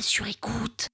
Sur 0.00 0.26
écoute. 0.26 0.88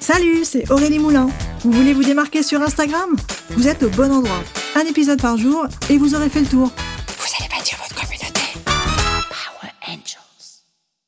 Salut, 0.00 0.44
c'est 0.44 0.70
Aurélie 0.70 0.98
Moulin. 0.98 1.28
Vous 1.60 1.72
voulez 1.72 1.92
vous 1.92 2.04
démarquer 2.04 2.42
sur 2.42 2.62
Instagram? 2.62 3.16
Vous 3.50 3.66
êtes 3.66 3.82
au 3.82 3.90
bon 3.90 4.12
endroit. 4.12 4.42
Un 4.74 4.82
épisode 4.82 5.20
par 5.20 5.36
jour 5.36 5.66
et 5.90 5.98
vous 5.98 6.14
aurez 6.14 6.28
fait 6.28 6.40
le 6.40 6.46
tour. 6.46 6.68
Vous 6.68 7.26
allez 7.38 7.48
bâtir 7.48 7.78
votre 7.78 7.94
communauté. 7.94 8.40
Power 8.64 9.72
Angels. 9.88 10.62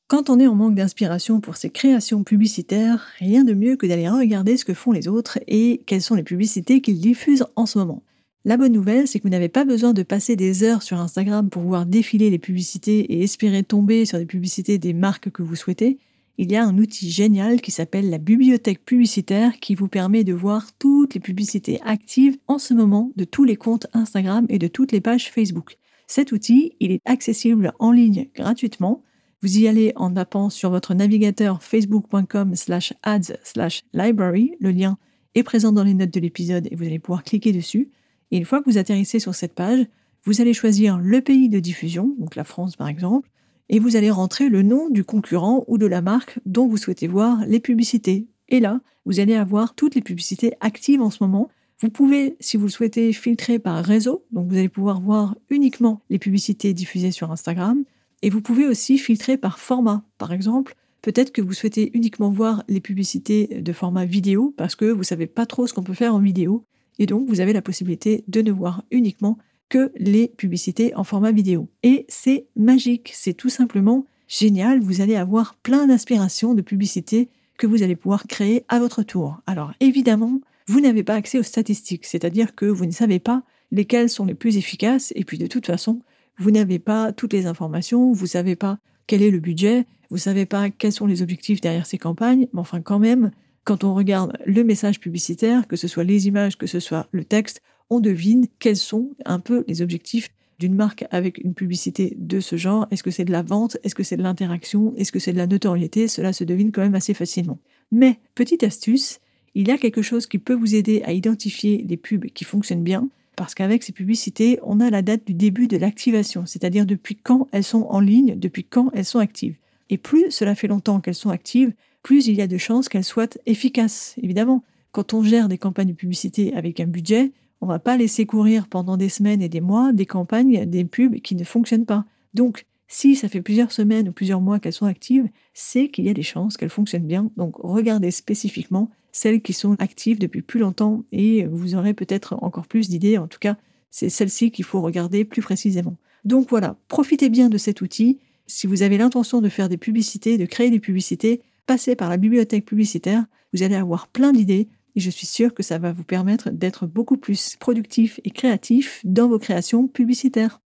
Quand 0.09 0.31
on 0.31 0.41
est 0.41 0.47
en 0.47 0.55
manque 0.55 0.75
d'inspiration 0.75 1.41
pour 1.41 1.57
ses 1.57 1.71
créations 1.71 2.25
publicitaires, 2.25 3.07
rien 3.19 3.45
de 3.45 3.55
mieux 3.55 3.77
que 3.77 3.87
d'aller 3.87 4.09
regarder 4.09 4.57
ce 4.57 4.65
que 4.65 4.75
font 4.75 4.93
les 4.93 5.09
autres 5.09 5.39
et 5.47 5.83
quelles 5.87 6.03
sont 6.03 6.15
les 6.15 6.23
publicités 6.23 6.81
qu'ils 6.81 7.01
diffusent 7.01 7.47
en 7.57 7.67
ce 7.67 7.79
moment. 7.79 8.03
La 8.49 8.57
bonne 8.57 8.73
nouvelle, 8.73 9.07
c'est 9.07 9.19
que 9.19 9.25
vous 9.25 9.29
n'avez 9.29 9.51
pas 9.51 9.67
besoin 9.67 9.93
de 9.93 10.03
passer 10.03 10.35
des 10.35 10.63
heures 10.63 10.83
sur 10.83 10.99
Instagram 10.99 11.51
pour 11.51 11.65
voir 11.65 11.85
défiler 11.85 12.31
les 12.31 12.39
publicités 12.39 13.01
et 13.01 13.23
espérer 13.23 13.63
tomber 13.63 14.07
sur 14.07 14.17
des 14.17 14.25
publicités 14.25 14.79
des 14.79 14.95
marques 14.95 15.29
que 15.29 15.43
vous 15.43 15.55
souhaitez 15.55 15.99
il 16.39 16.51
y 16.51 16.57
a 16.57 16.65
un 16.65 16.79
outil 16.79 17.11
génial 17.11 17.61
qui 17.61 17.71
s'appelle 17.71 18.09
la 18.09 18.17
bibliothèque 18.17 18.83
publicitaire 18.87 19.61
qui 19.61 19.75
vous 19.75 19.89
permet 19.89 20.25
de 20.25 20.33
voir 20.33 20.73
toutes 20.79 21.13
les 21.13 21.21
publicités 21.21 21.79
actives 21.85 22.39
en 22.47 22.57
ce 22.57 22.73
moment 22.73 23.13
de 23.17 23.25
tous 23.25 23.45
les 23.45 23.57
comptes 23.57 23.87
Instagram 23.93 24.47
et 24.49 24.59
de 24.59 24.67
toutes 24.67 24.93
les 24.93 25.03
pages 25.03 25.31
Facebook. 25.31 25.77
Cet 26.07 26.33
outil, 26.33 26.75
il 26.81 26.91
est 26.91 27.03
accessible 27.05 27.75
en 27.79 27.93
ligne 27.93 28.31
gratuitement. 28.35 29.03
Vous 29.43 29.59
y 29.59 29.69
allez 29.69 29.93
en 29.95 30.11
tapant 30.11 30.49
sur 30.49 30.71
votre 30.71 30.95
navigateur 30.95 31.63
facebook.com 31.63 32.55
slash 32.55 32.95
ads 33.03 33.37
slash 33.43 33.83
library. 33.93 34.53
Le 34.59 34.71
lien 34.71 34.97
est 35.35 35.43
présent 35.43 35.73
dans 35.73 35.85
les 35.85 35.93
notes 35.93 36.15
de 36.15 36.21
l'épisode 36.21 36.67
et 36.71 36.77
vous 36.77 36.85
allez 36.85 36.99
pouvoir 36.99 37.25
cliquer 37.25 37.53
dessus. 37.53 37.91
Une 38.31 38.45
fois 38.45 38.61
que 38.61 38.71
vous 38.71 38.79
atterrissez 38.79 39.19
sur 39.19 39.35
cette 39.35 39.55
page, 39.55 39.87
vous 40.25 40.41
allez 40.41 40.53
choisir 40.53 40.99
le 40.99 41.21
pays 41.21 41.49
de 41.49 41.61
diffusion, 41.61 42.15
donc 42.19 42.37
la 42.37 42.45
France 42.45 42.77
par 42.77 42.89
exemple, 42.89 43.31
et 43.69 43.79
vous 43.79 43.97
allez 43.97 44.11
rentrer 44.11 44.49
le 44.49 44.63
nom 44.63 44.89
du 44.91 45.05
concurrent 45.05 45.65
ou 45.67 45.79
de 45.79 45.87
la 45.87 46.03
marque 46.03 46.39
dont 46.47 46.67
vous 46.67 46.77
souhaitez 46.77 47.07
voir 47.07 47.45
les 47.47 47.61
publicités. 47.61 48.27
Et 48.49 48.61
là, 48.61 48.81
vous 49.05 49.21
allez 49.21 49.35
avoir 49.35 49.75
toutes 49.75 49.95
les 49.95 50.03
publicités 50.03 50.53
actives 50.61 51.03
en 51.03 51.11
ce 51.11 51.23
moment. 51.23 51.49
Vous 51.81 51.91
pouvez, 51.91 52.37
si 52.41 52.57
vous 52.57 52.65
le 52.65 52.71
souhaitez, 52.71 53.13
filtrer 53.13 53.59
par 53.59 53.85
réseau, 53.85 54.25
donc 54.33 54.49
vous 54.49 54.57
allez 54.57 54.69
pouvoir 54.69 55.01
voir 55.01 55.37
uniquement 55.51 56.03
les 56.11 56.19
publicités 56.19 56.75
diffusées 56.75 57.11
sur 57.11 57.31
Instagram. 57.31 57.85
Et 58.23 58.31
vous 58.31 58.41
pouvez 58.41 58.67
aussi 58.67 58.99
filtrer 58.99 59.37
par 59.37 59.59
format. 59.59 60.03
Par 60.19 60.33
exemple, 60.33 60.75
peut-être 61.03 61.31
que 61.31 61.41
vous 61.41 61.53
souhaitez 61.53 61.91
uniquement 61.95 62.31
voir 62.31 62.65
les 62.69 62.81
publicités 62.81 63.47
de 63.47 63.73
format 63.73 64.07
vidéo 64.07 64.53
parce 64.57 64.75
que 64.75 64.87
vous 64.87 65.05
savez 65.05 65.27
pas 65.27 65.47
trop 65.47 65.67
ce 65.67 65.73
qu'on 65.73 65.85
peut 65.85 65.95
faire 65.95 66.15
en 66.15 66.21
vidéo. 66.21 66.65
Et 66.99 67.07
donc, 67.07 67.29
vous 67.29 67.41
avez 67.41 67.53
la 67.53 67.63
possibilité 67.63 68.25
de 68.29 68.43
ne 68.43 68.51
voir 68.51 68.85
uniquement 68.91 69.39
que 69.69 69.93
les 69.97 70.29
publicités 70.29 70.95
en 70.95 71.05
format 71.05 71.33
vidéo. 71.33 71.69
Et 71.83 72.07
c'est 72.09 72.47
magique, 72.57 73.11
c'est 73.15 73.35
tout 73.35 73.51
simplement 73.51 74.07
génial, 74.29 74.81
vous 74.81 75.01
allez 75.01 75.17
avoir 75.17 75.57
plein 75.57 75.87
d'inspirations 75.87 76.55
de 76.55 76.63
publicités 76.63 77.29
que 77.57 77.67
vous 77.67 77.83
allez 77.83 77.97
pouvoir 77.97 78.27
créer 78.27 78.65
à 78.69 78.79
votre 78.79 79.03
tour. 79.03 79.41
Alors 79.47 79.73
évidemment, 79.81 80.41
vous 80.67 80.81
n'avez 80.81 81.03
pas 81.03 81.15
accès 81.15 81.39
aux 81.39 81.43
statistiques, 81.43 82.07
c'est-à-dire 82.07 82.55
que 82.55 82.67
vous 82.67 82.87
ne 82.87 82.91
savez 82.91 83.19
pas 83.19 83.43
lesquelles 83.73 84.09
sont 84.09 84.25
les 84.25 84.35
plus 84.35 84.57
efficaces, 84.57 85.13
et 85.17 85.25
puis 85.25 85.39
de 85.39 85.47
toute 85.47 85.67
façon, 85.67 86.01
vous 86.39 86.51
n'avez 86.51 86.79
pas 86.79 87.13
toutes 87.13 87.33
les 87.33 87.47
informations, 87.47 88.13
vous 88.13 88.25
ne 88.25 88.29
savez 88.29 88.57
pas 88.57 88.79
quel 89.07 89.23
est 89.23 89.31
le 89.31 89.41
budget, 89.41 89.87
vous 90.11 90.17
ne 90.17 90.21
savez 90.21 90.47
pas 90.47 90.71
quels 90.71 90.93
sont 90.93 91.07
les 91.07 91.23
objectifs 91.23 91.61
derrière 91.61 91.87
ces 91.87 91.99
campagnes, 91.99 92.49
mais 92.53 92.61
enfin 92.61 92.81
quand 92.81 92.99
même, 92.99 93.31
quand 93.69 93.85
on 93.85 93.95
regarde 93.95 94.33
le 94.47 94.65
message 94.65 94.99
publicitaire, 94.99 95.69
que 95.69 95.77
ce 95.77 95.89
soit 95.89 96.03
les 96.03 96.27
images, 96.27 96.57
que 96.57 96.67
ce 96.67 96.81
soit 96.81 97.07
le 97.13 97.23
texte, 97.23 97.61
on 97.91 98.01
devine 98.01 98.47
quels 98.61 98.79
sont 98.79 99.11
un 99.27 99.41
peu 99.41 99.63
les 99.69 99.83
objectifs 99.83 100.31
d'une 100.59 100.75
marque 100.75 101.05
avec 101.11 101.37
une 101.37 101.53
publicité 101.53 102.17
de 102.19 102.41
ce 102.41 102.57
genre. 102.57 102.87
Est-ce 102.91 103.03
que 103.03 103.11
c'est 103.11 103.27
de 103.27 103.31
la 103.31 103.43
vente? 103.43 103.77
Est-ce 103.85 103.95
que 103.95 104.03
c'est 104.03 104.17
de 104.17 104.23
l'interaction? 104.23 104.95
Est-ce 104.97 105.13
que 105.13 105.19
c'est 105.19 105.35
de 105.35 105.37
la 105.37 105.47
notoriété? 105.47 106.09
Cela 106.09 106.33
se 106.33 106.45
devine 106.45 106.73
quand 106.73 106.81
même 106.81 106.95
assez 106.95 107.13
facilement. 107.13 107.59
Mais, 107.93 108.19
petite 108.35 108.63
astuce, 108.63 109.21
il 109.55 109.69
y 109.69 109.71
a 109.71 109.77
quelque 109.77 110.01
chose 110.01 110.27
qui 110.27 110.39
peut 110.39 110.55
vous 110.55 110.75
aider 110.75 111.03
à 111.05 111.13
identifier 111.13 111.85
les 111.87 111.99
pubs 111.99 112.25
qui 112.25 112.45
fonctionnent 112.45 112.83
bien, 112.83 113.07
parce 113.37 113.55
qu'avec 113.55 113.83
ces 113.83 113.93
publicités, 113.93 114.59
on 114.63 114.81
a 114.81 114.89
la 114.89 115.03
date 115.03 115.27
du 115.27 115.35
début 115.35 115.69
de 115.69 115.77
l'activation, 115.77 116.47
c'est-à-dire 116.47 116.87
depuis 116.87 117.17
quand 117.17 117.49
elles 117.53 117.65
sont 117.65 117.87
en 117.91 118.01
ligne, 118.01 118.39
depuis 118.39 118.65
quand 118.65 118.91
elles 118.95 119.05
sont 119.05 119.19
actives. 119.19 119.57
Et 119.91 119.99
plus 119.99 120.31
cela 120.31 120.55
fait 120.55 120.69
longtemps 120.69 121.01
qu'elles 121.01 121.15
sont 121.15 121.29
actives, 121.29 121.75
plus 122.09 122.27
il 122.27 122.37
y 122.37 122.41
a 122.41 122.47
de 122.47 122.57
chances 122.57 122.89
qu'elles 122.89 123.05
soient 123.05 123.37
efficaces. 123.45 124.15
Évidemment, 124.23 124.65
quand 124.93 125.13
on 125.13 125.23
gère 125.23 125.47
des 125.47 125.59
campagnes 125.59 125.89
de 125.89 125.93
publicité 125.93 126.55
avec 126.55 126.81
un 126.81 126.87
budget, 126.87 127.33
on 127.61 127.67
va 127.67 127.79
pas 127.79 127.99
laisser 127.99 128.25
courir 128.25 128.67
pendant 128.67 128.97
des 128.97 129.11
semaines 129.11 129.43
et 129.43 129.51
des 129.51 129.61
mois 129.61 129.93
des 129.93 130.07
campagnes, 130.07 130.65
des 130.65 130.87
pubs 130.87 131.17
qui 131.17 131.35
ne 131.35 131.45
fonctionnent 131.45 131.85
pas. 131.85 132.07
Donc, 132.33 132.65
si 132.87 133.15
ça 133.15 133.29
fait 133.29 133.43
plusieurs 133.43 133.73
semaines 133.73 134.09
ou 134.09 134.13
plusieurs 134.13 134.41
mois 134.41 134.59
qu'elles 134.59 134.73
sont 134.73 134.87
actives, 134.87 135.29
c'est 135.53 135.89
qu'il 135.89 136.07
y 136.07 136.09
a 136.09 136.15
des 136.15 136.23
chances 136.23 136.57
qu'elles 136.57 136.71
fonctionnent 136.71 137.07
bien. 137.07 137.31
Donc, 137.37 137.57
regardez 137.59 138.11
spécifiquement 138.11 138.89
celles 139.13 139.43
qui 139.43 139.53
sont 139.53 139.77
actives 139.79 140.19
depuis 140.19 140.41
plus 140.41 140.61
longtemps 140.61 141.05
et 141.13 141.45
vous 141.45 141.75
aurez 141.75 141.93
peut-être 141.93 142.43
encore 142.43 142.69
plus 142.69 142.89
d'idées. 142.89 143.19
En 143.19 143.29
tout 143.29 143.39
cas, 143.39 143.59
c'est 143.91 144.09
celles-ci 144.09 144.51
qu'il 144.51 144.65
faut 144.65 144.81
regarder 144.81 145.27
plus 145.27 145.43
précisément. 145.43 145.99
Donc 146.25 146.49
voilà, 146.49 146.79
profitez 146.89 147.29
bien 147.29 147.51
de 147.51 147.59
cet 147.59 147.83
outil. 147.83 148.19
Si 148.47 148.67
vous 148.67 148.83
avez 148.83 148.97
l'intention 148.97 149.43
de 149.43 149.51
faire 149.51 149.69
des 149.69 149.77
publicités, 149.77 150.39
de 150.39 150.47
créer 150.47 150.71
des 150.71 150.81
publicités, 150.81 151.43
passez 151.69 151.95
par 151.95 152.09
la 152.09 152.17
bibliothèque 152.17 152.65
publicitaire. 152.65 153.27
Vous 153.53 153.63
allez 153.63 153.77
avoir 153.77 154.09
plein 154.09 154.33
d'idées 154.33 154.69
et 154.97 155.01
je 155.01 155.11
suis 155.11 155.27
sûre 155.27 155.53
que 155.55 155.63
ça 155.63 155.79
va 155.79 155.93
vous 155.93 156.03
permettre 156.03 156.51
d'être 156.51 156.87
beaucoup 156.87 157.19
plus 157.19 157.57
productif 157.57 158.19
et 158.25 158.31
créatif 158.31 159.01
dans 159.05 159.29
vos 159.29 159.39
créations 159.39 159.87
publicitaires. 159.87 160.61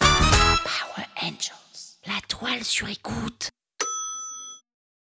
Power 0.00 1.06
Angels, 1.22 1.98
la 2.06 2.20
toile 2.28 2.64
sur 2.64 2.88
écoute. 2.88 3.50